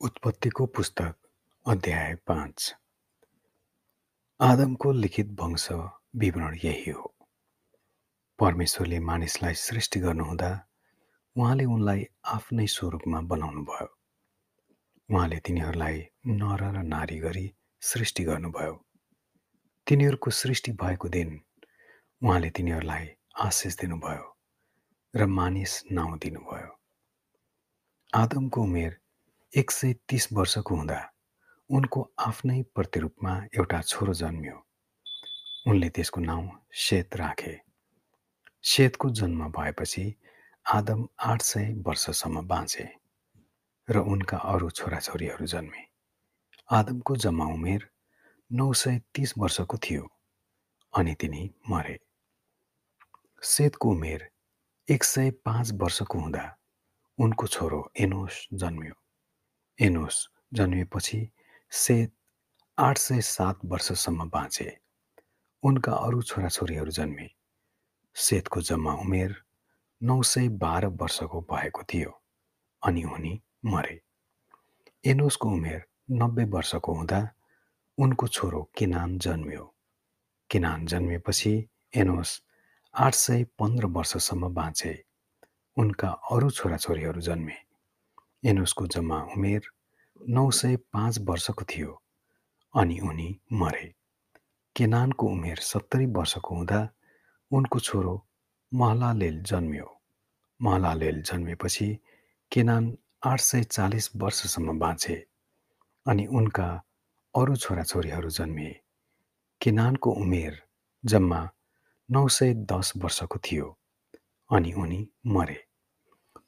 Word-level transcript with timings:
उत्पत्तिको 0.00 0.66
पुस्तक 0.66 1.14
अध्याय 1.66 2.14
पाँच। 2.26 2.74
आदमको 4.40 4.92
लिखित 4.92 5.32
वंश 5.40 5.66
विवरण 6.16 6.56
यही 6.64 6.90
हो। 6.90 7.12
परमेश्वरले 8.38 9.00
मानिसलाई 9.00 9.54
सृष्टि 9.54 10.00
गर्नुहुँदा 10.00 10.48
उहाँले 11.36 11.64
उनलाई 11.64 12.06
आफ्नै 12.24 12.66
स्वरूपमा 12.66 13.20
बनाउनु 13.20 13.62
भयो 13.62 13.88
उहाँले 15.08 15.38
तिनीहरूलाई 15.44 15.98
नर 16.26 16.62
र 16.76 16.82
नारी 16.82 17.18
गरी 17.18 17.46
सृष्टि 17.82 18.24
गर्नुभयो। 18.24 18.74
तिनीहरूको 19.86 20.30
सृष्टि 20.30 20.72
भएको 20.72 21.08
दिन 21.08 21.40
उहाँले 22.22 22.50
तिनीहरूलाई 22.50 23.06
आशिष 23.36 23.76
दिनुभयो 23.76 24.24
र 25.14 25.26
मानिस 25.26 25.72
नाउँ 25.92 26.18
दिनुभयो। 26.18 26.72
आदमको 28.14 28.62
उमेर 28.62 28.98
एक 29.52 29.70
सय 29.70 29.92
तिस 30.08 30.28
वर्षको 30.32 30.74
हुँदा 30.74 30.98
उनको 31.70 32.00
आफ्नै 32.18 32.62
प्रतिरूपमा 32.74 33.32
एउटा 33.58 33.80
छोरो 33.82 34.12
जन्मियो। 34.14 34.58
उनले 35.66 35.88
त्यसको 35.90 36.20
नाउँ 36.20 36.44
सेत 36.70 37.16
राखे। 37.16 37.54
सेतको 38.64 39.10
जन्म 39.10 39.48
भएपछि 39.50 40.04
आदम 40.66 41.02
आठ 41.20 41.42
सय 41.42 41.66
वर्षसम्म 41.86 42.46
बाँचे 42.46 42.86
र 43.88 43.98
उनका 44.06 44.38
अरू 44.52 44.70
छोराछोरीहरू 44.70 45.46
जन्मे। 45.46 45.82
आदमको 46.70 47.16
जम्मा 47.16 47.46
उमेर 47.54 47.90
नौ 48.50 48.72
सय 48.72 49.00
तिस 49.14 49.34
वर्षको 49.38 49.76
थियो 49.78 50.06
अनि 50.94 51.14
तिनी 51.14 51.42
मरे। 51.70 51.98
सेतको 53.42 53.90
उमेर 53.90 54.30
एक 54.88 55.04
सय 55.04 55.30
पाँच 55.44 55.72
वर्षको 55.82 56.18
हुँदा 56.18 56.46
उनको 57.18 57.46
छोरो 57.46 57.84
एनोस 57.98 58.46
जन्मियो। 58.54 58.99
एनोस 59.82 60.28
जन्मिएपछि 60.54 61.30
सेत 61.70 62.12
आठ 62.78 62.98
सय 62.98 63.20
सात 63.20 63.58
वर्षसम्म 63.64 64.30
बाँचे। 64.30 64.78
उनका 65.62 65.92
अरू 65.92 66.22
छोराछोरीहरू 66.22 66.90
जन्मे। 66.90 67.30
सेतको 68.14 68.60
जम्मा 68.60 68.92
उमेर 68.92 69.36
नौ 70.02 70.22
सय 70.22 70.48
बाह्र 70.48 70.86
वर्षको 70.86 71.40
भएको 71.40 71.82
थियो 71.82 72.22
अनि 72.82 73.04
उनी 73.04 73.42
मरे। 73.64 74.00
एनोसको 75.04 75.48
उमेर 75.48 75.84
नब्बे 76.10 76.44
वर्षको 76.44 76.94
हुँदा 76.94 77.28
उनको 77.98 78.28
छोरो 78.28 78.70
किनान 78.78 79.18
जन्मियो। 79.18 79.74
किनान 80.50 80.86
जन्मिएपछि 80.86 81.68
एनोस 81.96 82.42
आठ 82.94 83.14
सय 83.14 83.44
पन्ध्र 83.44 83.86
वर्षसम्म 83.86 84.54
बाँचे। 84.54 85.04
उनका 85.76 86.08
अरू 86.08 86.50
छोराछोरीहरू 86.50 87.20
जन्मे। 87.20 87.69
एनोसको 88.42 88.86
जम्मा 88.86 89.18
उमेर 89.36 89.62
नौ 90.28 90.50
सय 90.50 90.76
पाँच 90.92 91.18
वर्षको 91.28 91.64
थियो 91.70 92.00
अनि 92.74 92.98
उनी 93.00 93.28
मरे। 93.52 93.86
केनानको 94.76 95.26
उमेर 95.26 95.58
सत्तरी 95.62 96.06
वर्षको 96.16 96.56
हुँदा 96.56 96.80
उनको 97.50 97.78
छोरो 97.80 98.14
महलालेल 98.72 99.42
जन्मियो। 99.42 99.88
महलालेल 100.60 101.20
जन्मेपछि 101.22 101.88
केनान 102.52 102.96
आठ 103.26 103.40
सय 103.40 103.62
चालिस 103.64 104.10
वर्षसम्म 104.16 104.78
बाँचे 104.78 105.24
अनि 106.06 106.26
उनका 106.26 106.68
अरू 107.34 107.56
छोराछोरीहरू 107.56 108.30
जन्मिए 108.30 108.80
केनानको 109.60 110.10
उमेर 110.22 110.62
जम्मा 111.04 111.48
नौ 112.08 112.26
सय 112.28 112.54
दस 112.72 112.92
वर्षको 112.96 113.38
थियो 113.38 113.76
अनि 114.50 114.72
उनी 114.72 115.06
मरे। 115.26 115.64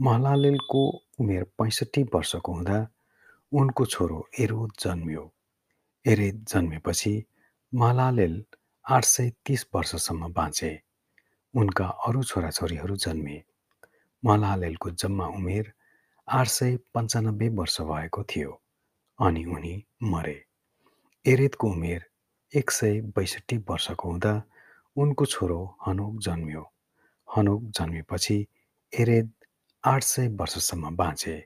महलालेलको 0.00 0.82
उमेर 1.18 1.44
पैँसठी 1.58 2.02
वर्षको 2.14 2.52
हुँदा 2.52 2.86
उनको 3.52 3.84
छोरो 3.86 4.18
एरोद 4.40 4.72
जन्मियो। 4.80 5.30
एरेद 6.04 6.44
जन्मेपछि 6.48 7.12
महलालेल 7.72 8.44
आठ 8.86 9.04
सय 9.04 9.30
तिस 9.46 9.66
वर्षसम्म 9.74 10.32
बाँचे। 10.32 10.70
उनका 11.54 11.86
अरू 12.06 12.22
छोराछोरीहरू 12.22 12.96
जन्मे। 12.96 13.42
महलालेलको 14.22 14.90
जम्मा 14.90 15.26
उमेर 15.26 15.72
आठ 16.28 16.46
सय 16.48 16.76
पन्चानब्बे 16.94 17.48
वर्ष 17.48 17.80
भएको 17.80 18.22
थियो 18.22 18.60
अनि 19.18 19.44
उनी 19.44 19.74
मरे। 20.02 20.38
एरेदको 21.24 21.70
उमेर 21.70 22.04
एक 22.52 22.70
सय 22.70 23.00
बैसठी 23.16 23.56
वर्षको 23.70 24.10
हुँदा 24.10 24.42
उनको 24.96 25.24
छोरो 25.26 25.60
हनोक 25.86 26.18
जन्मियो। 26.20 26.64
हनोक 27.28 27.62
जन्मेपछि 27.76 28.46
एरेद 28.92 29.32
आठ 29.84 30.02
सय 30.02 30.28
वर्षसम्म 30.28 30.96
बाँचे। 30.96 31.44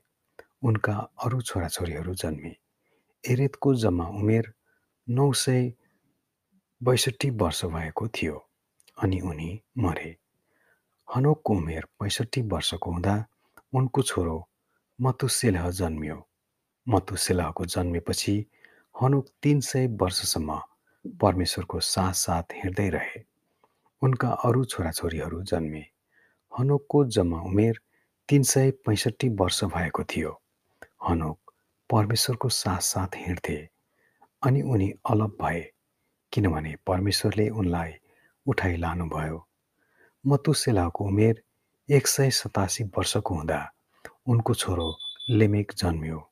उनका 0.62 0.92
अरू 1.24 1.40
छोराछोरीहरू 1.42 2.14
जन्मे। 2.14 2.56
एरेदको 3.24 3.74
जम्मा 3.74 4.06
उमेर 4.08 4.52
नौ 5.08 5.32
सय 5.32 5.72
बैसठी 6.82 7.30
वर्ष 7.30 7.64
भएको 7.64 8.08
थियो 8.08 8.48
अनि 9.02 9.20
उनी 9.20 9.60
मरे। 9.78 10.16
हनोकको 11.16 11.54
उमेर 11.54 11.84
पैँसठी 12.00 12.42
वर्षको 12.42 12.92
हुँदा 12.92 13.24
उनको 13.74 14.02
छोरो 14.02 14.48
मतुसेलह 15.00 15.70
जन्मियो। 15.70 16.28
मतुसेलहको 16.88 17.66
जन्मेपछि 17.66 18.46
हनुक 19.02 19.28
तिन 19.42 19.60
सय 19.60 19.86
वर्षसम्म 19.86 20.60
परमेश्वरको 21.20 21.80
साथ 21.80 22.12
साथ 22.12 22.42
हिँड्दै 22.54 22.90
रहे। 22.90 23.24
उनका 24.02 24.28
अरू 24.28 24.64
छोराछोरीहरू 24.64 25.42
जन्मे। 25.42 25.84
हनोकको 26.58 27.04
जम्मा 27.04 27.40
उमेर 27.40 27.80
तिन 28.32 28.42
सय 28.42 28.70
पैँसठी 28.70 29.28
वर्ष 29.28 29.64
भएको 29.64 30.04
थियो। 30.04 30.30
हनोक 31.08 31.52
परमेश्वरको 31.90 32.48
साथ 32.48 32.80
साथ 32.80 33.16
हिँड्थे 33.16 33.56
अनि 34.42 34.62
उनी 34.62 34.88
अलप 35.10 35.36
भए 35.42 35.60
किनभने 36.32 36.74
परमेश्वरले 36.86 37.48
उनलाई 37.48 37.92
उठाइ 38.46 38.76
लानुभयो। 38.76 39.46
मतुसेलाको 40.26 41.04
उमेर 41.04 41.42
एक 41.88 42.06
सय 42.06 42.30
सतासी 42.30 42.84
वर्षको 42.84 43.34
हुँदा 43.34 43.60
उनको 44.26 44.54
छोरो 44.54 44.96
लेमेक 45.30 45.72
जन्मियो। 45.76 46.30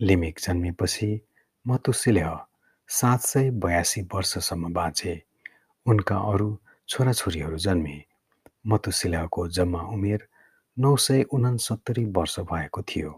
लेमेक 0.00 0.38
जन्मेपछि 0.40 1.20
मतुसेलेह 1.66 2.38
सात 2.88 3.20
सय 3.20 3.50
बयासी 3.50 4.02
वर्षसम्म 4.02 4.72
बाँचे। 4.72 5.22
उनका 5.86 6.16
अरू 6.16 6.58
छोराछोरीहरू 6.88 7.56
जन्मे। 7.56 8.02
मतुसेलाको 8.66 9.48
जम्मा 9.48 9.82
उमेर 9.82 10.28
नौ 10.78 10.96
सय 10.96 11.22
उनासत्तरी 11.22 12.04
वर्ष 12.04 12.38
भएको 12.40 12.82
थियो 12.82 13.10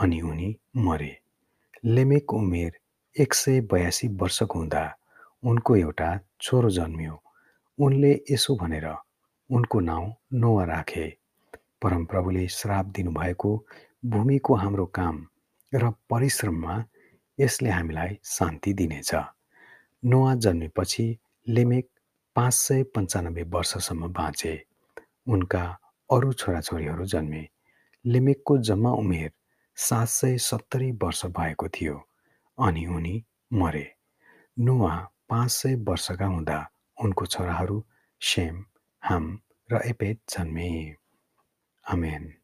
अनि 0.00 0.20
उनी 0.20 0.56
मरे। 0.76 1.18
लेमेकको 1.84 2.36
उमेर 2.36 2.78
एक 3.20 3.34
सय 3.34 3.60
बयासी 3.60 4.08
वर्षको 4.08 4.58
हुँदा 4.58 4.84
उनको 5.44 5.76
एउटा 5.76 6.08
छोरो 6.40 6.70
जन्मियो। 6.70 7.22
उनले 7.78 8.12
यसो 8.30 8.56
भनेर 8.56 8.86
उनको 9.50 9.80
नाउँ 9.80 10.12
नोवा 10.32 10.64
राखे। 10.64 11.06
परमप्रभुले 11.82 12.48
श्राप 12.48 12.86
दिनुभएको 12.86 13.50
भूमिको 14.06 14.54
हाम्रो 14.54 14.86
काम 14.86 15.26
र 15.74 15.90
परिश्रममा 16.10 16.84
यसले 17.38 17.70
हामीलाई 17.70 18.18
शान्ति 18.24 18.72
दिनेछ। 18.72 19.14
नोवा 20.04 20.34
जन्मेपछि 20.34 21.06
लेमेक 21.48 21.88
पाँच 22.36 22.54
सय 22.54 22.82
पन्चानब्बे 22.82 23.42
वर्षसम्म 23.42 24.08
बाँचे। 24.08 24.62
उनका 25.28 25.64
अरू 26.10 26.32
छोराछोरीहरू 26.32 27.04
जन्मे। 27.04 27.48
लेमेकको 28.04 28.58
जम्मा 28.58 28.90
उमेर 28.92 29.30
सात 29.76 30.08
सय 30.08 30.38
सत्तरी 30.38 30.90
वर्ष 30.92 31.24
भएको 31.26 31.68
थियो 31.68 31.96
अनि 32.58 32.86
उनी 32.86 33.24
मरे। 33.52 33.86
नुवा 34.58 34.94
पाँच 35.28 35.50
सय 35.50 35.74
वर्षका 35.74 36.26
हुँदा 36.26 36.58
उनको 36.98 37.26
छोराहरू 37.26 37.84
सेम 38.20 38.64
हाम 39.02 39.38
र 39.72 39.80
एपेट 39.86 40.20
जन्मे। 40.30 40.70
आमेन। 41.84 42.34